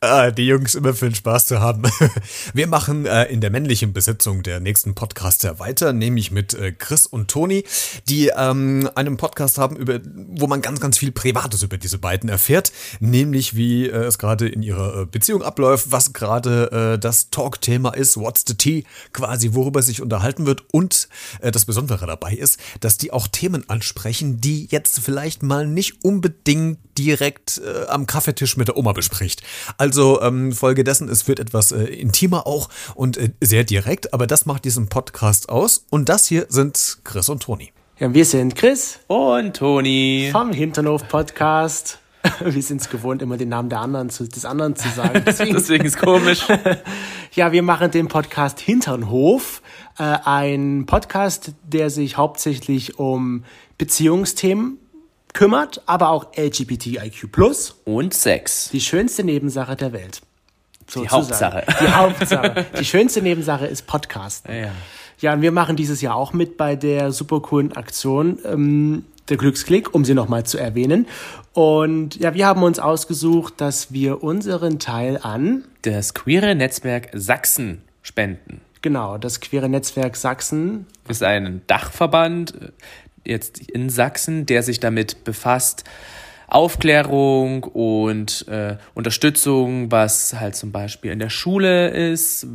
Ah, 0.00 0.30
die 0.30 0.46
Jungs 0.46 0.76
immer 0.76 0.94
für 0.94 1.06
den 1.06 1.16
Spaß 1.16 1.46
zu 1.46 1.58
haben. 1.58 1.82
Wir 2.54 2.68
machen 2.68 3.04
äh, 3.04 3.24
in 3.24 3.40
der 3.40 3.50
männlichen 3.50 3.92
Besetzung 3.92 4.44
der 4.44 4.60
nächsten 4.60 4.94
Podcaster 4.94 5.58
weiter, 5.58 5.92
nämlich 5.92 6.30
mit 6.30 6.54
äh, 6.54 6.70
Chris 6.70 7.04
und 7.04 7.28
Toni, 7.28 7.64
die 8.08 8.28
ähm, 8.28 8.88
einen 8.94 9.16
Podcast 9.16 9.58
haben, 9.58 9.74
über, 9.74 9.98
wo 10.04 10.46
man 10.46 10.62
ganz, 10.62 10.78
ganz 10.78 10.98
viel 10.98 11.10
Privates 11.10 11.64
über 11.64 11.78
diese 11.78 11.98
beiden 11.98 12.28
erfährt, 12.28 12.70
nämlich 13.00 13.56
wie 13.56 13.88
äh, 13.88 14.04
es 14.04 14.18
gerade 14.18 14.48
in 14.48 14.62
ihrer 14.62 15.02
äh, 15.02 15.06
Beziehung 15.06 15.42
abläuft, 15.42 15.90
was 15.90 16.12
gerade 16.12 16.94
äh, 16.94 16.98
das 17.00 17.30
Talk-Thema 17.30 17.90
ist, 17.90 18.16
what's 18.16 18.44
the 18.46 18.54
tea, 18.54 18.84
quasi 19.12 19.54
worüber 19.54 19.82
sich 19.82 20.00
unterhalten 20.00 20.46
wird 20.46 20.62
und 20.70 21.08
äh, 21.40 21.50
das 21.50 21.64
Besondere 21.64 22.06
dabei 22.06 22.34
ist, 22.34 22.60
dass 22.78 22.98
die 22.98 23.12
auch 23.12 23.26
Themen 23.26 23.68
ansprechen, 23.68 24.40
die 24.40 24.68
jetzt 24.70 25.00
vielleicht 25.00 25.42
mal 25.42 25.66
nicht 25.66 26.04
unbedingt 26.04 26.78
direkt 26.98 27.60
äh, 27.64 27.86
am 27.86 28.06
Kaffeetisch 28.06 28.56
mit 28.56 28.68
der 28.68 28.76
Oma 28.76 28.92
bespricht. 28.92 29.42
Also 29.76 30.20
ähm, 30.20 30.52
Folge 30.52 30.84
dessen, 30.84 31.08
es 31.08 31.28
wird 31.28 31.38
etwas 31.40 31.72
äh, 31.72 31.84
intimer 31.84 32.46
auch 32.46 32.68
und 32.94 33.16
äh, 33.16 33.30
sehr 33.40 33.64
direkt, 33.64 34.12
aber 34.12 34.26
das 34.26 34.44
macht 34.46 34.64
diesen 34.64 34.88
Podcast 34.88 35.48
aus. 35.48 35.84
Und 35.90 36.08
das 36.08 36.26
hier 36.26 36.46
sind 36.48 36.98
Chris 37.04 37.28
und 37.28 37.42
Toni. 37.42 37.72
Ja, 37.98 38.12
wir 38.12 38.24
sind 38.24 38.54
Chris 38.54 39.00
Und 39.08 39.56
Toni. 39.56 40.28
vom 40.32 40.52
Hinternhof 40.52 41.08
Podcast. 41.08 41.98
Wir 42.44 42.62
sind 42.62 42.80
es 42.80 42.90
gewohnt, 42.90 43.22
immer 43.22 43.36
den 43.36 43.48
Namen 43.48 43.68
der 43.68 43.80
anderen 43.80 44.10
zu, 44.10 44.28
des 44.28 44.44
anderen 44.44 44.74
zu 44.74 44.88
sagen. 44.88 45.22
Deswegen, 45.26 45.54
Deswegen 45.54 45.84
ist 45.84 45.98
komisch. 45.98 46.46
ja, 47.32 47.52
wir 47.52 47.62
machen 47.62 47.92
den 47.92 48.08
Podcast 48.08 48.58
Hinternhof. 48.58 49.62
Äh, 49.98 50.18
ein 50.24 50.84
Podcast, 50.86 51.52
der 51.62 51.90
sich 51.90 52.16
hauptsächlich 52.16 52.98
um 52.98 53.44
Beziehungsthemen 53.78 54.78
kümmert, 55.38 55.80
aber 55.86 56.08
auch 56.08 56.26
LGBTIQ+, 56.36 57.28
Und 57.84 58.12
Sex. 58.12 58.70
die 58.72 58.80
schönste 58.80 59.22
Nebensache 59.22 59.76
der 59.76 59.92
Welt. 59.92 60.20
Die 60.88 60.92
sozusagen. 61.06 61.10
Hauptsache. 61.12 61.64
Die 61.80 61.88
Hauptsache. 61.88 62.66
Die 62.80 62.84
schönste 62.84 63.22
Nebensache 63.22 63.66
ist 63.66 63.86
Podcasten. 63.86 64.52
Ja. 64.52 64.72
Ja, 65.20 65.34
und 65.34 65.42
wir 65.42 65.52
machen 65.52 65.76
dieses 65.76 66.00
Jahr 66.00 66.16
auch 66.16 66.32
mit 66.32 66.56
bei 66.56 66.74
der 66.74 67.12
super 67.12 67.40
coolen 67.40 67.72
Aktion 67.76 68.38
ähm, 68.44 69.04
der 69.28 69.36
Glücksklick, 69.36 69.94
um 69.94 70.04
sie 70.04 70.14
nochmal 70.14 70.44
zu 70.44 70.58
erwähnen. 70.58 71.06
Und 71.52 72.16
ja, 72.16 72.34
wir 72.34 72.44
haben 72.46 72.64
uns 72.64 72.80
ausgesucht, 72.80 73.54
dass 73.58 73.92
wir 73.92 74.24
unseren 74.24 74.80
Teil 74.80 75.20
an 75.22 75.64
Das 75.82 76.14
queere 76.14 76.54
Netzwerk 76.56 77.10
Sachsen 77.12 77.82
spenden. 78.02 78.60
Genau, 78.82 79.18
das 79.18 79.40
queere 79.40 79.68
Netzwerk 79.68 80.16
Sachsen. 80.16 80.86
ist 81.08 81.22
ein 81.22 81.62
Dachverband 81.68 82.54
jetzt 83.28 83.70
in 83.70 83.90
Sachsen, 83.90 84.46
der 84.46 84.62
sich 84.62 84.80
damit 84.80 85.24
befasst, 85.24 85.84
Aufklärung 86.48 87.62
und 87.64 88.48
äh, 88.48 88.78
Unterstützung, 88.94 89.92
was 89.92 90.34
halt 90.40 90.56
zum 90.56 90.72
Beispiel 90.72 91.12
in 91.12 91.18
der 91.18 91.28
Schule 91.28 91.88
ist, 91.88 92.46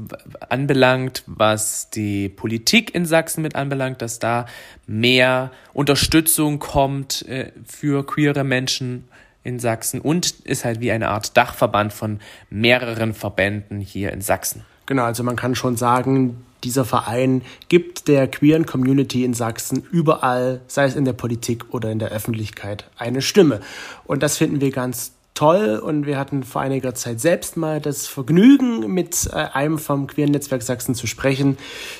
anbelangt, 0.50 1.24
was 1.28 1.92
die 1.92 2.28
Politik 2.28 2.96
in 2.96 3.06
Sachsen 3.06 3.44
mit 3.44 3.56
anbelangt, 3.56 4.02
dass 4.02 4.18
da 4.18 4.48
mehr 4.88 5.52
Unterstützung 5.74 6.58
kommt 6.58 7.28
äh, 7.28 7.52
für 7.66 8.04
queere 8.04 8.44
Menschen 8.44 9.08
in 9.44 9.60
Sachsen 9.60 10.02
und 10.02 10.32
ist 10.44 10.66
halt 10.66 10.80
wie 10.80 10.92
eine 10.92 11.10
Art 11.10 11.38
Dachverband 11.38 11.94
von 11.94 12.20
mehreren 12.50 13.14
Verbänden 13.14 13.80
hier 13.80 14.12
in 14.12 14.22
Sachsen. 14.22 14.66
Genau, 14.88 15.04
also 15.04 15.24
man 15.24 15.36
kann 15.36 15.54
schon 15.54 15.78
sagen, 15.78 16.44
dieser 16.64 16.86
Verein 16.86 17.42
gibt 17.70 18.08
der 18.08 18.28
queeren 18.28 18.66
Community 18.66 19.24
in 19.24 19.34
Sachsen 19.34 19.84
überall, 19.92 20.62
sei 20.68 20.86
es 20.86 20.96
in 20.96 21.06
der 21.06 21.14
Politik 21.14 21.74
oder 21.74 21.92
in 21.92 22.00
der 22.00 22.10
Öffentlichkeit, 22.10 22.90
eine 22.98 23.22
Stimme. 23.22 23.60
Und 24.06 24.24
das 24.24 24.38
finden 24.38 24.62
wir 24.62 24.72
ganz 24.72 25.14
toll 25.34 25.82
und 25.84 26.06
wir 26.06 26.18
hatten 26.18 26.44
vor 26.44 26.62
einiger 26.62 26.94
Zeit 26.94 27.20
selbst 27.20 27.58
mal 27.58 27.82
das 27.82 28.08
Vergnügen, 28.08 28.94
mit 28.94 29.30
äh, 29.32 29.36
einem 29.36 29.80
vom 29.80 30.08
queeren 30.08 30.32
Netzwerk 30.32 30.62
Sachsen 30.62 30.96
zu 30.96 31.08
sprechen, 31.08 31.58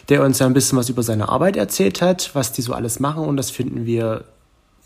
der 0.10 0.24
uns 0.24 0.40
ja 0.40 0.46
ein 0.46 0.54
bisschen 0.54 0.78
was 0.78 0.90
über 0.90 1.04
seine 1.04 1.30
Arbeit 1.30 1.58
erzählt 1.58 2.02
hat, 2.02 2.32
was 2.34 2.52
die 2.52 2.62
so 2.62 2.74
alles 2.74 3.00
machen 3.00 3.26
und 3.26 3.38
das 3.38 3.50
finden 3.50 3.86
wir 3.86 4.26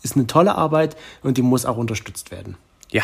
ist 0.02 0.16
eine 0.16 0.26
tolle 0.26 0.54
Arbeit 0.54 0.96
und 1.22 1.38
die 1.38 1.42
muss 1.42 1.66
auch 1.66 1.76
unterstützt 1.76 2.30
werden. 2.30 2.56
Ja, 2.90 3.02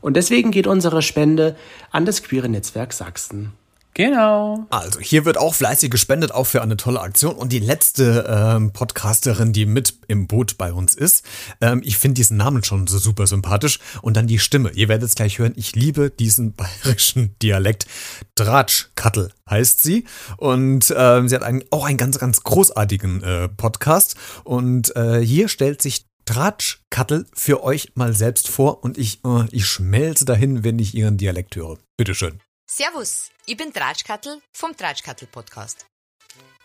Und 0.00 0.16
deswegen 0.16 0.50
geht 0.50 0.66
unsere 0.66 1.00
Spende 1.00 1.56
an 1.90 2.04
das 2.04 2.22
queere 2.22 2.48
Netzwerk 2.48 2.92
Sachsen. 2.92 3.52
Genau. 3.94 4.66
Also, 4.70 5.00
hier 5.00 5.24
wird 5.24 5.38
auch 5.38 5.54
fleißig 5.54 5.90
gespendet, 5.90 6.32
auch 6.32 6.44
für 6.44 6.62
eine 6.62 6.76
tolle 6.76 7.00
Aktion. 7.00 7.34
Und 7.34 7.52
die 7.52 7.58
letzte 7.58 8.26
ähm, 8.28 8.72
Podcasterin, 8.72 9.52
die 9.52 9.66
mit 9.66 9.94
im 10.08 10.26
Boot 10.26 10.58
bei 10.58 10.72
uns 10.72 10.94
ist, 10.94 11.24
ähm, 11.60 11.80
ich 11.84 11.96
finde 11.96 12.14
diesen 12.14 12.36
Namen 12.36 12.64
schon 12.64 12.86
so 12.86 12.98
super 12.98 13.26
sympathisch. 13.26 13.78
Und 14.02 14.16
dann 14.16 14.26
die 14.26 14.38
Stimme. 14.38 14.70
Ihr 14.72 14.88
werdet 14.88 15.08
es 15.08 15.14
gleich 15.14 15.38
hören, 15.38 15.54
ich 15.56 15.74
liebe 15.74 16.10
diesen 16.10 16.52
bayerischen 16.54 17.36
Dialekt. 17.40 17.86
Dratschkattel 18.34 19.32
heißt 19.48 19.82
sie. 19.82 20.04
Und 20.36 20.92
ähm, 20.96 21.28
sie 21.28 21.34
hat 21.34 21.42
einen, 21.42 21.64
auch 21.70 21.84
einen 21.84 21.98
ganz, 21.98 22.18
ganz 22.18 22.42
großartigen 22.42 23.22
äh, 23.22 23.48
Podcast. 23.48 24.16
Und 24.44 24.94
äh, 24.96 25.20
hier 25.20 25.48
stellt 25.48 25.82
sich 25.82 26.06
Dratschkattel 26.24 27.26
für 27.34 27.62
euch 27.62 27.92
mal 27.94 28.14
selbst 28.14 28.48
vor 28.48 28.82
und 28.82 28.98
ich, 28.98 29.24
äh, 29.24 29.44
ich 29.50 29.66
schmelze 29.66 30.24
dahin, 30.24 30.64
wenn 30.64 30.78
ich 30.78 30.94
ihren 30.94 31.16
Dialekt 31.18 31.56
höre. 31.56 31.78
Bitteschön. 31.96 32.40
Servus, 32.66 33.30
ich 33.44 33.58
bin 33.58 33.74
Tratschkattel 33.74 34.40
vom 34.52 34.74
Tratschkattel 34.74 35.28
Podcast. 35.28 35.84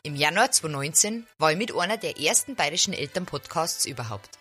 Im 0.01 0.15
Januar 0.15 0.50
2019 0.50 1.27
war 1.38 1.51
ich 1.51 1.58
mit 1.58 1.75
einer 1.75 1.98
der 1.98 2.18
ersten 2.18 2.56
bayerischen 2.56 2.94
Elternpodcasts 2.94 3.86
überhaupt. 3.86 4.39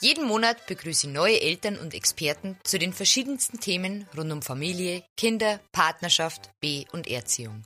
Jeden 0.00 0.24
Monat 0.24 0.66
begrüße 0.68 1.08
ich 1.08 1.12
neue 1.12 1.40
Eltern 1.40 1.76
und 1.78 1.94
Experten 1.94 2.56
zu 2.62 2.78
den 2.78 2.92
verschiedensten 2.92 3.58
Themen 3.58 4.08
rund 4.16 4.30
um 4.30 4.40
Familie, 4.40 5.02
Kinder, 5.16 5.58
Partnerschaft, 5.72 6.48
B- 6.60 6.86
und 6.92 7.08
Erziehung. 7.08 7.64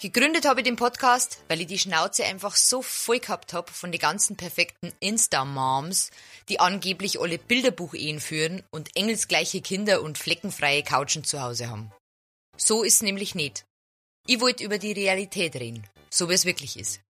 Gegründet 0.00 0.44
habe 0.44 0.60
ich 0.60 0.64
den 0.64 0.76
Podcast, 0.76 1.42
weil 1.48 1.62
ich 1.62 1.66
die 1.66 1.78
Schnauze 1.78 2.24
einfach 2.24 2.54
so 2.54 2.82
voll 2.82 3.20
gehabt 3.20 3.54
habe 3.54 3.72
von 3.72 3.92
den 3.92 4.00
ganzen 4.00 4.36
perfekten 4.36 4.92
Insta-Moms, 5.00 6.10
die 6.50 6.60
angeblich 6.60 7.18
alle 7.18 7.38
Bilderbuchehen 7.38 8.20
führen 8.20 8.62
und 8.70 8.94
engelsgleiche 8.94 9.62
Kinder 9.62 10.02
und 10.02 10.18
fleckenfreie 10.18 10.82
Couchen 10.82 11.24
zu 11.24 11.40
Hause 11.40 11.70
haben. 11.70 11.90
So 12.62 12.82
ist 12.82 13.02
nämlich 13.02 13.34
nicht. 13.34 13.64
Ich 14.26 14.40
wollte 14.40 14.64
über 14.64 14.76
die 14.76 14.92
Realität 14.92 15.56
reden, 15.56 15.86
so 16.10 16.28
wie 16.28 16.34
es 16.34 16.44
wirklich 16.44 16.78
ist. 16.78 17.00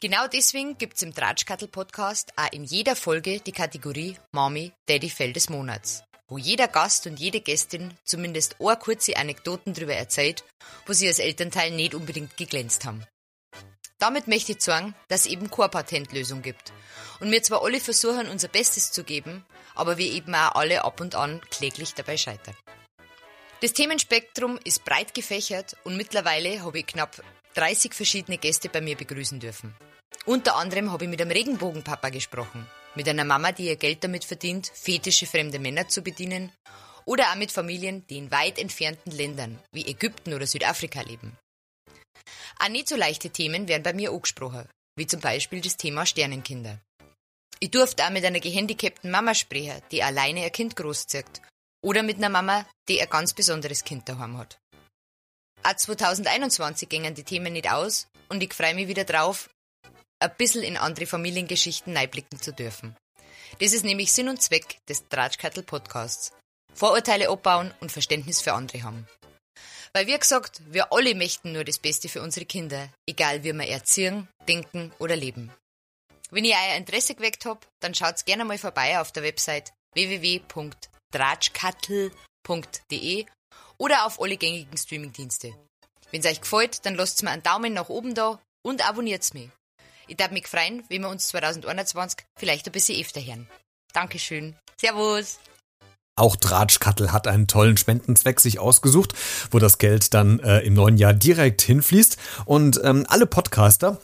Genau 0.00 0.28
deswegen 0.28 0.78
gibt's 0.78 1.02
im 1.02 1.12
Tratschkattel-Podcast 1.12 2.32
auch 2.36 2.52
in 2.52 2.62
jeder 2.62 2.94
Folge 2.94 3.40
die 3.40 3.52
Kategorie 3.52 4.16
Mami, 4.30 4.72
Daddy 4.88 5.10
Fell 5.10 5.32
des 5.32 5.48
Monats, 5.48 6.04
wo 6.28 6.38
jeder 6.38 6.68
Gast 6.68 7.08
und 7.08 7.18
jede 7.18 7.40
Gästin 7.40 7.92
zumindest 8.04 8.60
eine 8.60 8.76
kurze 8.76 9.16
Anekdoten 9.16 9.74
darüber 9.74 9.94
erzählt, 9.94 10.44
wo 10.86 10.92
sie 10.92 11.08
als 11.08 11.18
Elternteil 11.18 11.72
nicht 11.72 11.96
unbedingt 11.96 12.36
geglänzt 12.36 12.84
haben. 12.84 13.04
Damit 13.98 14.28
möchte 14.28 14.52
ich 14.52 14.62
sagen, 14.62 14.94
dass 15.08 15.22
es 15.22 15.26
eben 15.26 15.50
keine 15.50 15.70
Patentlösung 15.70 16.40
gibt. 16.40 16.72
Und 17.18 17.32
wir 17.32 17.42
zwar 17.42 17.64
alle 17.64 17.80
versuchen, 17.80 18.28
unser 18.28 18.46
Bestes 18.46 18.92
zu 18.92 19.02
geben, 19.02 19.44
aber 19.74 19.98
wir 19.98 20.06
eben 20.12 20.32
auch 20.36 20.54
alle 20.54 20.84
ab 20.84 21.00
und 21.00 21.16
an 21.16 21.40
kläglich 21.50 21.94
dabei 21.94 22.16
scheitern. 22.16 22.54
Das 23.60 23.72
Themenspektrum 23.72 24.56
ist 24.62 24.84
breit 24.84 25.14
gefächert 25.14 25.76
und 25.82 25.96
mittlerweile 25.96 26.62
habe 26.62 26.78
ich 26.78 26.86
knapp 26.86 27.20
30 27.54 27.92
verschiedene 27.92 28.38
Gäste 28.38 28.68
bei 28.68 28.80
mir 28.80 28.96
begrüßen 28.96 29.40
dürfen. 29.40 29.74
Unter 30.26 30.54
anderem 30.54 30.92
habe 30.92 31.04
ich 31.04 31.10
mit 31.10 31.20
einem 31.20 31.32
Regenbogenpapa 31.32 32.10
gesprochen, 32.10 32.68
mit 32.94 33.08
einer 33.08 33.24
Mama, 33.24 33.50
die 33.50 33.66
ihr 33.66 33.76
Geld 33.76 34.04
damit 34.04 34.24
verdient, 34.24 34.70
fetische 34.72 35.26
fremde 35.26 35.58
Männer 35.58 35.88
zu 35.88 36.02
bedienen, 36.02 36.52
oder 37.04 37.32
auch 37.32 37.34
mit 37.34 37.50
Familien, 37.50 38.06
die 38.08 38.18
in 38.18 38.30
weit 38.30 38.60
entfernten 38.60 39.10
Ländern 39.10 39.58
wie 39.72 39.86
Ägypten 39.86 40.34
oder 40.34 40.46
Südafrika 40.46 41.00
leben. 41.00 41.36
Auch 42.60 42.68
nicht 42.68 42.88
so 42.88 42.94
leichte 42.94 43.30
Themen 43.30 43.66
werden 43.66 43.82
bei 43.82 43.92
mir 43.92 44.12
angesprochen, 44.12 44.68
wie 44.96 45.06
zum 45.06 45.20
Beispiel 45.20 45.60
das 45.60 45.76
Thema 45.76 46.06
Sternenkinder. 46.06 46.78
Ich 47.58 47.72
durfte 47.72 48.04
auch 48.04 48.10
mit 48.10 48.24
einer 48.24 48.40
gehandicapten 48.40 49.10
Mama 49.10 49.34
sprechen, 49.34 49.82
die 49.90 50.04
alleine 50.04 50.42
ihr 50.42 50.50
Kind 50.50 50.76
großzieht 50.76 51.40
oder 51.82 52.02
mit 52.02 52.16
einer 52.16 52.28
Mama, 52.28 52.66
die 52.88 53.00
ein 53.00 53.10
ganz 53.10 53.32
besonderes 53.32 53.84
Kind 53.84 54.08
daheim 54.08 54.36
hat. 54.38 54.58
Auch 55.62 55.74
2021 55.74 56.88
gingen 56.88 57.14
die 57.14 57.24
Themen 57.24 57.52
nicht 57.52 57.70
aus 57.70 58.08
und 58.28 58.42
ich 58.42 58.54
freue 58.54 58.74
mich 58.74 58.88
wieder 58.88 59.04
drauf, 59.04 59.50
ein 60.20 60.34
bisschen 60.36 60.62
in 60.62 60.76
andere 60.76 61.06
Familiengeschichten 61.06 61.96
einblicken 61.96 62.40
zu 62.40 62.52
dürfen. 62.52 62.96
Das 63.60 63.72
ist 63.72 63.84
nämlich 63.84 64.12
Sinn 64.12 64.28
und 64.28 64.42
Zweck 64.42 64.78
des 64.88 65.08
Tratschkattel 65.08 65.62
Podcasts. 65.62 66.32
Vorurteile 66.74 67.28
abbauen 67.28 67.74
und 67.80 67.90
Verständnis 67.90 68.40
für 68.40 68.52
andere 68.52 68.82
haben. 68.82 69.08
Weil 69.92 70.06
wie 70.06 70.18
gesagt, 70.18 70.60
wir 70.66 70.92
alle 70.92 71.14
möchten 71.14 71.52
nur 71.52 71.64
das 71.64 71.78
Beste 71.78 72.08
für 72.08 72.22
unsere 72.22 72.46
Kinder, 72.46 72.88
egal 73.08 73.42
wie 73.42 73.52
wir 73.52 73.66
erziehen, 73.66 74.28
denken 74.46 74.92
oder 74.98 75.16
leben. 75.16 75.52
Wenn 76.30 76.44
ihr 76.44 76.54
euer 76.54 76.76
Interesse 76.76 77.14
geweckt 77.14 77.46
habt, 77.46 77.66
dann 77.80 77.94
schaut 77.94 78.24
gerne 78.26 78.44
mal 78.44 78.58
vorbei 78.58 79.00
auf 79.00 79.12
der 79.12 79.22
Website 79.22 79.72
www.tratschkattel.de 81.12 83.26
oder 83.78 84.06
auf 84.06 84.20
alle 84.20 84.36
gängigen 84.36 84.76
Streamingdienste. 84.76 85.54
Wenn 86.10 86.20
es 86.20 86.26
euch 86.26 86.40
gefällt, 86.40 86.84
dann 86.86 86.94
lasst 86.94 87.22
mir 87.22 87.30
einen 87.30 87.42
Daumen 87.42 87.74
nach 87.74 87.88
oben 87.88 88.14
da 88.14 88.38
und 88.64 88.88
abonniert's 88.88 89.34
mich. 89.34 89.50
Ich 90.06 90.16
darf 90.16 90.30
mich 90.30 90.46
freuen, 90.48 90.84
wenn 90.88 91.02
wir 91.02 91.10
uns 91.10 91.28
2021 91.28 92.24
vielleicht 92.38 92.66
ein 92.66 92.72
bisschen 92.72 93.00
öfter 93.00 93.20
hören. 93.20 93.46
Dankeschön. 93.92 94.56
Servus. 94.80 95.38
Auch 96.16 96.34
Dratschkattel 96.34 97.12
hat 97.12 97.28
einen 97.28 97.46
tollen 97.46 97.76
Spendenzweck 97.76 98.40
sich 98.40 98.58
ausgesucht, 98.58 99.12
wo 99.50 99.60
das 99.60 99.78
Geld 99.78 100.14
dann 100.14 100.40
äh, 100.40 100.60
im 100.60 100.74
neuen 100.74 100.96
Jahr 100.96 101.14
direkt 101.14 101.62
hinfließt. 101.62 102.16
Und 102.44 102.80
ähm, 102.82 103.06
alle 103.08 103.26
Podcaster 103.26 104.00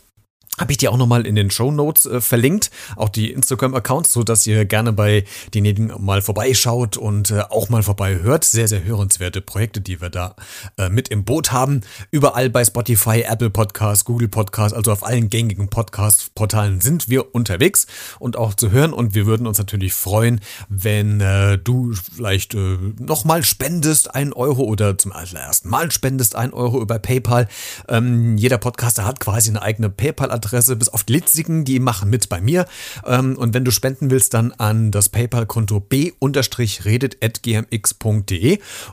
habe 0.59 0.71
ich 0.71 0.79
dir 0.79 0.93
auch 0.93 0.97
nochmal 0.97 1.27
in 1.27 1.35
den 1.35 1.51
Show 1.51 1.73
Notes 1.73 2.07
äh, 2.07 2.21
verlinkt, 2.21 2.71
auch 2.97 3.09
die 3.09 3.33
Instagram-Accounts, 3.33 4.13
so 4.13 4.23
dass 4.23 4.47
ihr 4.47 4.65
gerne 4.65 4.93
bei 4.93 5.25
denjenigen 5.53 5.93
mal 5.99 6.23
vorbeischaut 6.23 6.97
und 6.97 7.31
äh, 7.31 7.41
auch 7.51 7.69
mal 7.69 7.83
vorbei 7.83 8.21
hört. 8.23 8.45
Sehr, 8.45 8.69
sehr 8.69 8.85
hörenswerte 8.85 9.41
Projekte, 9.41 9.81
die 9.81 10.01
wir 10.01 10.11
da 10.11 10.37
äh, 10.79 10.89
mit 10.89 11.09
im 11.09 11.25
Boot 11.25 11.51
haben. 11.51 11.81
Überall 12.13 12.51
bei 12.51 12.65
Spotify, 12.65 13.25
Apple 13.29 13.51
Podcasts, 13.51 14.05
Google 14.05 14.29
Podcasts, 14.29 14.77
also 14.77 14.93
auf 14.93 15.05
allen 15.05 15.29
gängigen 15.29 15.69
Podcast-Portalen 15.69 16.81
sind 16.81 17.09
wir 17.09 17.35
unterwegs 17.35 17.87
und 18.21 18.37
auch 18.37 18.55
zu 18.55 18.71
hören. 18.71 18.93
Und 18.93 19.15
wir 19.15 19.27
würden 19.27 19.49
uns 19.49 19.59
natürlich 19.59 19.93
freuen, 19.93 20.41
wenn 20.69 21.21
äh, 21.21 21.59
du 21.59 21.93
vielleicht 21.93 22.55
äh, 22.55 22.79
nochmal 23.01 23.43
spendest, 23.43 24.15
ein 24.15 24.33
Euro 24.33 24.63
oder 24.63 24.97
zum 24.99 25.13
allerersten 25.13 25.69
Mal 25.69 25.91
spendest, 25.91 26.37
ein 26.37 26.53
Euro 26.53 26.81
über 26.81 27.01
PayPal. 27.01 27.49
Ähm, 27.89 28.37
jeder 28.37 28.59
Podcaster 28.59 29.05
hat 29.05 29.19
quasi 29.19 29.51
eine 29.51 29.63
eigene 29.63 29.91
PayPal-Adresse, 29.91 30.44
bis 30.51 30.89
auf 30.89 31.05
die 31.05 31.15
Litzigen, 31.15 31.65
die 31.65 31.79
machen 31.81 32.11
mit 32.11 32.29
bei 32.29 32.41
mir. 32.41 32.67
Ähm, 33.07 33.37
und 33.37 33.55
wenn 33.55 33.65
du 33.65 33.71
spenden 33.71 34.11
willst, 34.11 34.35
dann 34.35 34.53
an 34.53 34.91
das 34.91 35.09
PayPal-Konto 35.09 35.81
b-redet.gmx.de. 35.81 36.19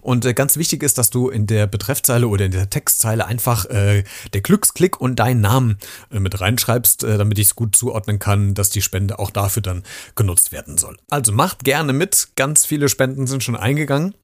Und 0.01 0.25
äh, 0.25 0.33
ganz 0.33 0.57
wichtig 0.57 0.83
ist, 0.83 0.97
dass 0.97 1.09
du 1.09 1.29
in 1.29 1.47
der 1.47 1.67
Betreffzeile 1.67 2.27
oder 2.27 2.45
in 2.45 2.51
der 2.51 2.69
Textzeile 2.69 3.25
einfach 3.25 3.65
äh, 3.65 4.03
der 4.33 4.41
Glücksklick 4.41 4.99
und 5.01 5.19
deinen 5.19 5.41
Namen 5.41 5.77
äh, 6.11 6.19
mit 6.19 6.39
reinschreibst, 6.39 7.03
äh, 7.03 7.17
damit 7.17 7.39
ich 7.39 7.47
es 7.47 7.55
gut 7.55 7.75
zuordnen 7.75 8.19
kann, 8.19 8.53
dass 8.53 8.69
die 8.69 8.81
Spende 8.81 9.19
auch 9.19 9.31
dafür 9.31 9.61
dann 9.61 9.83
genutzt 10.15 10.51
werden 10.51 10.77
soll. 10.77 10.97
Also 11.09 11.31
macht 11.31 11.63
gerne 11.63 11.93
mit. 11.93 12.29
Ganz 12.35 12.65
viele 12.65 12.89
Spenden 12.89 13.27
sind 13.27 13.43
schon 13.43 13.55
eingegangen. 13.55 14.15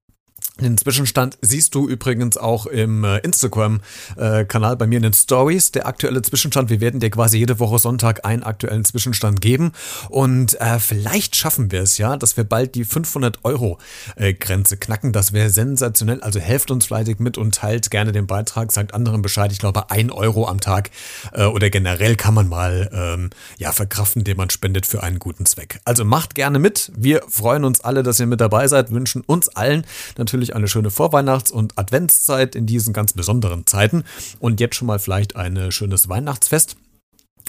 Den 0.59 0.77
Zwischenstand 0.77 1.37
siehst 1.41 1.75
du 1.75 1.87
übrigens 1.87 2.37
auch 2.37 2.65
im 2.65 3.03
äh, 3.03 3.19
Instagram-Kanal 3.19 4.75
bei 4.75 4.87
mir 4.87 4.97
in 4.97 5.03
den 5.03 5.13
Stories. 5.13 5.71
Der 5.71 5.87
aktuelle 5.87 6.21
Zwischenstand. 6.21 6.69
Wir 6.69 6.81
werden 6.81 6.99
dir 6.99 7.09
quasi 7.09 7.37
jede 7.37 7.59
Woche 7.59 7.79
Sonntag 7.79 8.25
einen 8.25 8.43
aktuellen 8.43 8.83
Zwischenstand 8.83 9.41
geben. 9.41 9.71
Und 10.09 10.59
äh, 10.59 10.79
vielleicht 10.79 11.35
schaffen 11.35 11.71
wir 11.71 11.81
es 11.81 11.97
ja, 11.97 12.17
dass 12.17 12.37
wir 12.37 12.43
bald 12.43 12.75
die 12.75 12.85
500 12.85 13.45
Euro 13.45 13.77
äh, 14.15 14.33
Grenze 14.33 14.77
knacken. 14.77 15.11
Das 15.11 15.31
wäre 15.31 15.49
sensationell. 15.49 16.21
Also 16.21 16.39
helft 16.39 16.71
uns 16.71 16.87
fleißig 16.87 17.19
mit 17.19 17.37
und 17.37 17.53
teilt 17.55 17.91
gerne 17.91 18.11
den 18.11 18.25
Beitrag. 18.27 18.71
Sagt 18.71 18.93
anderen 18.93 19.21
Bescheid. 19.21 19.51
Ich 19.51 19.59
glaube, 19.59 19.91
ein 19.91 20.11
Euro 20.11 20.47
am 20.47 20.59
Tag 20.59 20.89
äh, 21.33 21.45
oder 21.45 21.69
generell 21.69 22.15
kann 22.15 22.33
man 22.33 22.47
mal 22.47 22.89
ähm, 22.91 23.29
ja 23.57 23.71
verkraften, 23.71 24.23
den 24.23 24.37
man 24.37 24.49
spendet 24.49 24.85
für 24.85 25.03
einen 25.03 25.19
guten 25.19 25.45
Zweck. 25.45 25.79
Also 25.85 26.03
macht 26.03 26.35
gerne 26.35 26.59
mit. 26.59 26.91
Wir 26.95 27.21
freuen 27.29 27.63
uns 27.63 27.81
alle, 27.81 28.03
dass 28.03 28.19
ihr 28.19 28.25
mit 28.25 28.41
dabei 28.41 28.67
seid. 28.67 28.91
Wünschen 28.91 29.21
uns 29.21 29.49
allen 29.49 29.85
natürlich 30.17 30.46
natürlich 30.47 30.55
eine 30.55 30.67
schöne 30.67 30.91
Vorweihnachts- 30.91 31.51
und 31.51 31.77
Adventszeit 31.77 32.55
in 32.55 32.65
diesen 32.65 32.93
ganz 32.93 33.13
besonderen 33.13 33.65
Zeiten 33.65 34.03
und 34.39 34.59
jetzt 34.59 34.75
schon 34.75 34.87
mal 34.87 34.99
vielleicht 34.99 35.35
ein 35.35 35.71
schönes 35.71 36.09
Weihnachtsfest. 36.09 36.77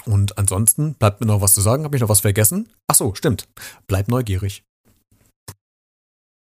Und 0.05 0.37
ansonsten 0.37 0.95
bleibt 0.95 1.19
mir 1.19 1.27
noch 1.27 1.41
was 1.41 1.53
zu 1.53 1.61
sagen. 1.61 1.83
Habe 1.83 1.95
ich 1.95 2.01
noch 2.01 2.09
was 2.09 2.21
vergessen? 2.21 2.69
Ach 2.87 2.95
so, 2.95 3.13
stimmt. 3.15 3.47
Bleibt 3.87 4.09
neugierig. 4.09 4.63